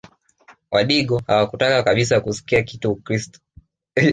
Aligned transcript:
Wadigo 0.71 1.21
hawakutaka 1.27 1.83
kabisa 1.83 2.21
kusikia 2.21 2.63
kitu 2.63 2.91
Ukristo 2.91 3.39